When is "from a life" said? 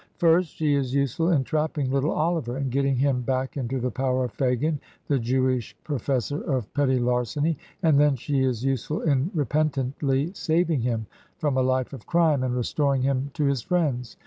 11.37-11.93